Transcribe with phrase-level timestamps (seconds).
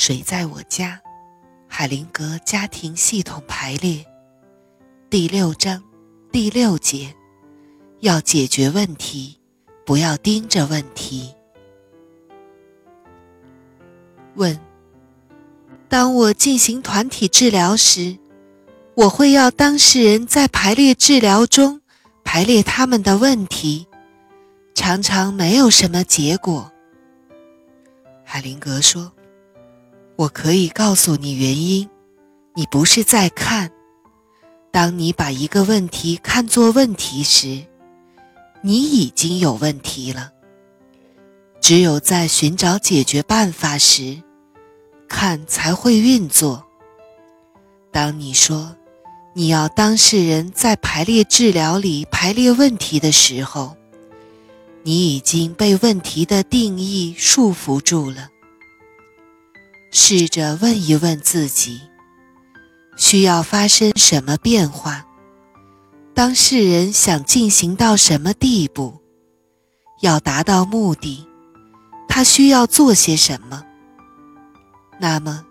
[0.00, 0.98] 谁在我家？
[1.68, 4.02] 海灵格家庭系统排列
[5.10, 5.84] 第六章
[6.32, 7.14] 第六节：
[7.98, 9.38] 要解决问题，
[9.84, 11.34] 不要盯着问题。
[14.36, 14.58] 问：
[15.86, 18.16] 当我进行团体治疗时，
[18.94, 21.82] 我会要当事人在排列治疗中
[22.24, 23.86] 排列他们的问题，
[24.74, 26.72] 常常没有什么结果。
[28.24, 29.12] 海灵格说。
[30.20, 31.88] 我可以告诉你原因，
[32.54, 33.70] 你不是在看。
[34.70, 37.64] 当你把一个问题看作问题时，
[38.60, 40.30] 你已经有问题了。
[41.58, 44.22] 只有在寻找解决办法时，
[45.08, 46.66] 看才会运作。
[47.90, 48.76] 当你说
[49.32, 53.74] 你要当事人在排列治疗里排列问题的时候，
[54.82, 58.28] 你已经被问题的定义束缚住了。
[59.92, 61.80] 试着问一问自己：
[62.96, 65.04] 需要发生什么变化？
[66.14, 69.00] 当事人想进行到什么地步？
[70.00, 71.26] 要达到目的，
[72.08, 73.64] 他需要做些什么？
[75.00, 75.44] 那么，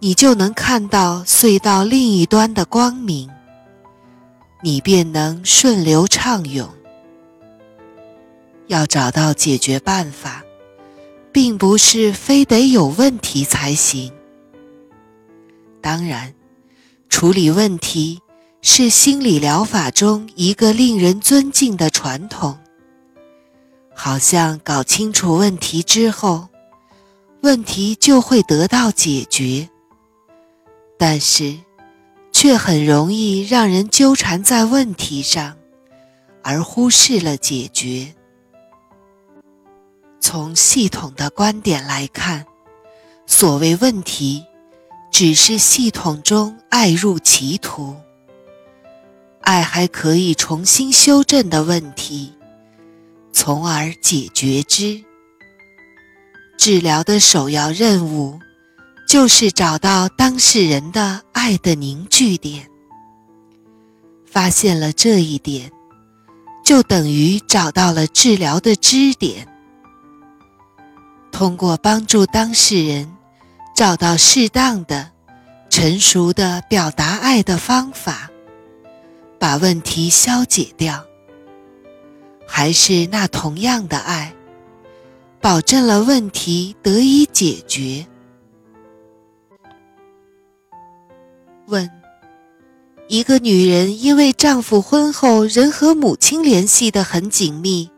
[0.00, 3.28] 你就能看到隧道另一端的光明，
[4.62, 6.66] 你便能顺流畅涌。
[8.68, 10.42] 要找到解决办法。
[11.36, 14.10] 并不是非得有问题才行。
[15.82, 16.32] 当然，
[17.10, 18.22] 处理问题
[18.62, 22.58] 是心理疗法中一个令人尊敬的传统。
[23.94, 26.48] 好像搞清楚问题之后，
[27.42, 29.68] 问题就会得到解决。
[30.98, 31.54] 但是，
[32.32, 35.54] 却很容易让人纠缠在问题上，
[36.42, 38.14] 而忽视了解决。
[40.28, 42.46] 从系统的观点来看，
[43.28, 44.44] 所谓问题，
[45.12, 47.94] 只是系统中爱入歧途。
[49.42, 52.32] 爱还可以重新修正的问题，
[53.32, 55.04] 从而解决之。
[56.58, 58.40] 治疗的首要任务，
[59.08, 62.68] 就是找到当事人的爱的凝聚点。
[64.26, 65.70] 发现了这一点，
[66.64, 69.46] 就等于找到了治疗的支点。
[71.36, 73.14] 通过帮助当事人
[73.74, 75.10] 找到适当的、
[75.68, 78.30] 成熟的表达爱的方法，
[79.38, 81.04] 把问题消解掉，
[82.48, 84.34] 还是那同样的爱，
[85.38, 88.06] 保证了问题得以解决。
[91.66, 91.90] 问：
[93.08, 97.90] 一个女人因为丈夫婚后仍和母亲联系的很紧密。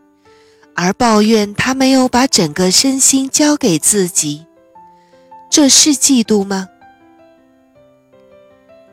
[0.81, 4.45] 而抱怨他没有把整个身心交给自己，
[5.49, 6.69] 这是嫉妒吗？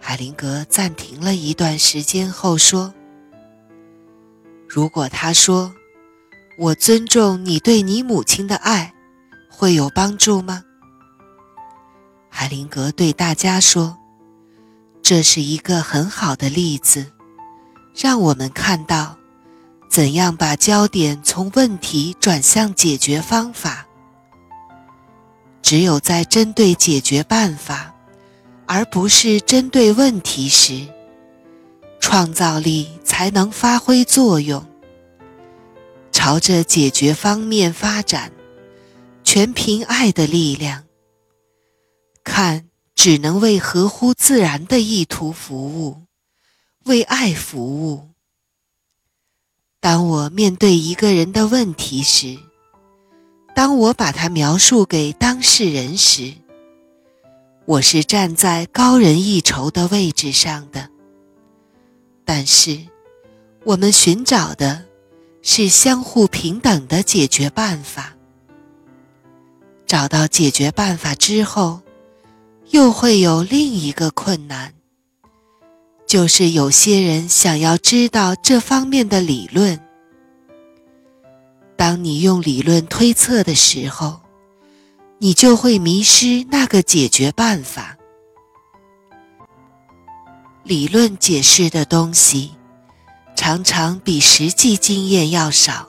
[0.00, 2.92] 海灵格暂停了一段时间后说
[4.68, 5.72] ：“如果他说
[6.58, 8.92] 我尊重你对你母亲的爱，
[9.48, 10.64] 会有帮助吗？”
[12.28, 13.96] 海灵格对大家说
[15.02, 17.12] ：“这是一个很好的例子，
[17.94, 19.16] 让我们看到。”
[19.96, 23.86] 怎样把焦点从问题转向解决方法？
[25.62, 27.94] 只有在针对解决办法，
[28.66, 30.86] 而不是针对问题时，
[31.98, 34.62] 创造力才能发挥作用。
[36.12, 38.30] 朝着解决方面发展，
[39.24, 40.84] 全凭爱的力量。
[42.22, 46.02] 看，只能为合乎自然的意图服务，
[46.84, 48.10] 为爱服务。
[49.86, 52.36] 当我面对一个人的问题时，
[53.54, 56.32] 当我把它描述给当事人时，
[57.66, 60.88] 我是站在高人一筹的位置上的。
[62.24, 62.80] 但是，
[63.62, 64.84] 我们寻找的
[65.40, 68.12] 是相互平等的解决办法。
[69.86, 71.80] 找到解决办法之后，
[72.70, 74.74] 又会有另一个困难。
[76.06, 79.80] 就是有些人想要知道这方面的理论。
[81.76, 84.20] 当你用理论推测的时候，
[85.18, 87.98] 你就会迷失那个解决办法。
[90.62, 92.52] 理论解释的东西，
[93.34, 95.88] 常常比实际经验要少，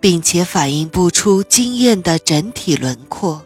[0.00, 3.45] 并且反映不出经验的整体轮廓。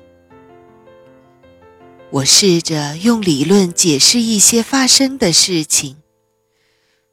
[2.12, 5.96] 我试着用理论解释一些发生的事情，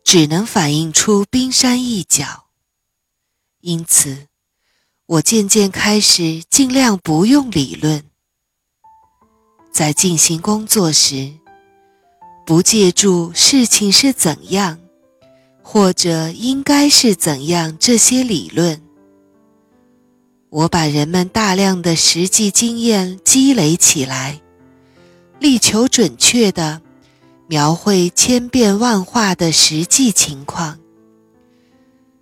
[0.04, 2.46] 只能反映出冰山一角。
[3.62, 4.28] 因此，
[5.06, 8.04] 我渐渐开始尽量不用理论。
[9.72, 11.34] 在进行工作时，
[12.44, 14.80] 不借助事情是怎样，
[15.62, 18.82] 或者应该是怎样这些理论。
[20.50, 24.42] 我把人们大量的实际经验积累起来，
[25.40, 26.82] 力求准确的
[27.48, 30.80] 描绘千变万化的实际情况，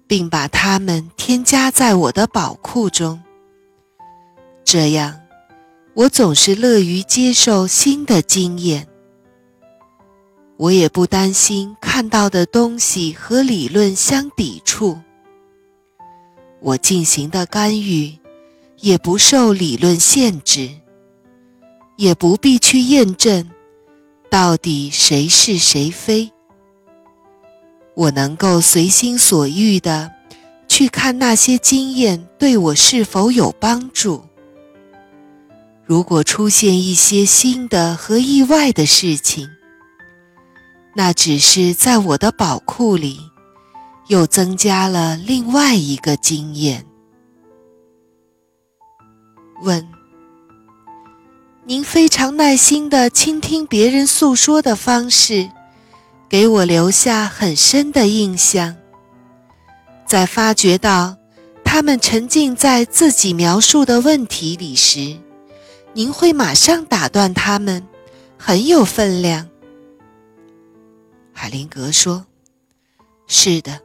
[0.08, 3.22] 并把它们添加在我的宝库中。
[4.64, 5.20] 这样，
[5.94, 8.88] 我总是乐于接受新的经验。
[10.58, 14.98] 我也不担心看到的东西和理论相抵触。
[16.62, 18.18] 我进行的干预，
[18.80, 20.70] 也不受理论限制，
[21.96, 23.50] 也不必去验证
[24.30, 26.32] 到底谁是谁非。
[27.96, 30.12] 我能够随心所欲的
[30.68, 34.24] 去看那些经验对我是否有帮助。
[35.86, 39.50] 如果出现一些新的和意外的事情，
[40.96, 43.20] 那只是在我的宝库里。
[44.08, 46.86] 又增加了另外一个经验。
[49.64, 49.84] 问：
[51.68, 55.50] 您非常耐心的倾听别人诉说的方式，
[56.30, 58.76] 给我留下很深的印象。
[60.06, 61.18] 在发觉到
[61.64, 65.18] 他们沉浸在自己描述的问题里时，
[65.94, 67.84] 您会马上打断他们，
[68.38, 69.50] 很有分量。
[71.34, 72.28] 海灵格说
[73.26, 73.82] ：“是的。”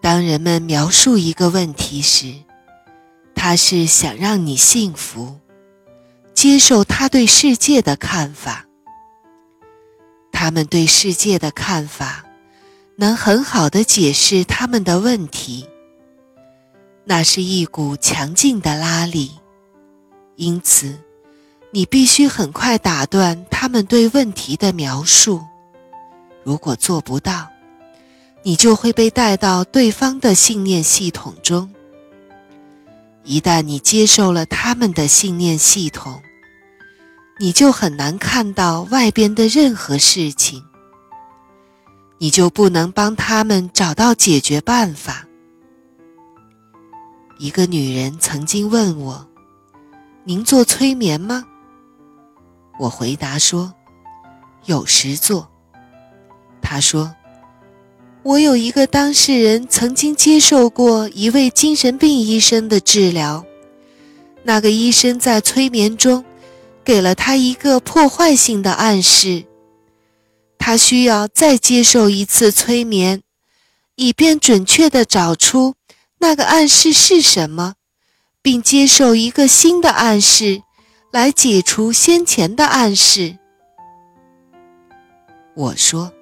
[0.00, 2.32] 当人们描述一个问题时，
[3.34, 5.38] 他是想让你信服，
[6.34, 8.66] 接受他对世界的看法。
[10.32, 12.24] 他们对世界的看法，
[12.96, 15.68] 能很好的解释他们的问题。
[17.04, 19.32] 那是一股强劲的拉力，
[20.36, 20.98] 因此，
[21.70, 25.42] 你必须很快打断他们对问题的描述。
[26.42, 27.48] 如果做不到，
[28.42, 31.72] 你就会被带到对方的信念系统中。
[33.24, 36.20] 一旦你接受了他们的信念系统，
[37.38, 40.64] 你就很难看到外边的任何事情。
[42.18, 45.26] 你就不能帮他们找到解决办法。
[47.38, 49.26] 一个女人曾经问我
[50.22, 51.44] ：“您做催眠吗？”
[52.78, 53.72] 我回答说
[54.66, 55.50] ：“有时做。”
[56.62, 57.12] 她说。
[58.24, 63.44] 我有一个当事人曾经接受过一位精神病医生的治疗，
[64.44, 66.24] 那个医生在催眠中
[66.84, 69.44] 给了他一个破坏性的暗示，
[70.56, 73.22] 他需要再接受一次催眠，
[73.96, 75.74] 以便准确地找出
[76.18, 77.74] 那个暗示是什么，
[78.40, 80.62] 并接受一个新的暗示
[81.10, 83.36] 来解除先前的暗示。
[85.56, 86.12] 我说。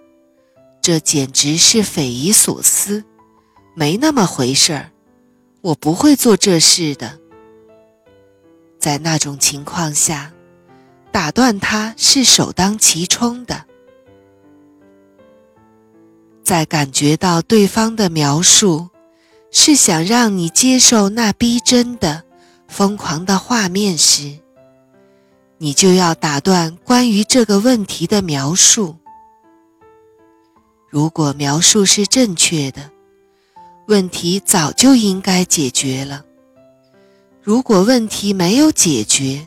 [0.82, 3.04] 这简直是匪夷所思，
[3.74, 4.90] 没那么回事儿，
[5.60, 7.18] 我不会做这事的。
[8.78, 10.32] 在那种情况下，
[11.12, 13.66] 打断他是首当其冲的。
[16.42, 18.88] 在感觉到对方的描述
[19.50, 22.24] 是想让你接受那逼真的、
[22.68, 24.38] 疯狂的画面时，
[25.58, 28.96] 你就要打断关于这个问题的描述。
[30.90, 32.90] 如果描述是正确的，
[33.86, 36.24] 问题早就应该解决了。
[37.40, 39.46] 如果问题没有解决，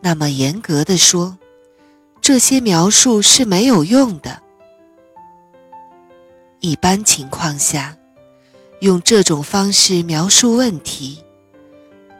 [0.00, 1.38] 那么严格的说，
[2.20, 4.42] 这些描述是没有用的。
[6.58, 7.96] 一般情况下，
[8.80, 11.22] 用这种方式描述问题，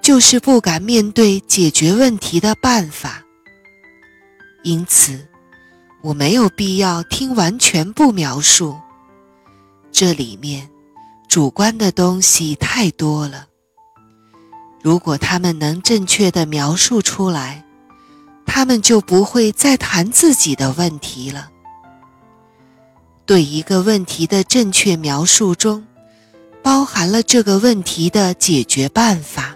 [0.00, 3.24] 就是不敢面对解决问题的办法。
[4.62, 5.26] 因此。
[6.02, 8.78] 我没有必要听完全部描述，
[9.92, 10.68] 这里面
[11.28, 13.46] 主观的东西太多了。
[14.82, 17.62] 如果他们能正确的描述出来，
[18.46, 21.50] 他们就不会再谈自己的问题了。
[23.26, 25.86] 对一个问题的正确描述中，
[26.62, 29.54] 包含了这个问题的解决办法。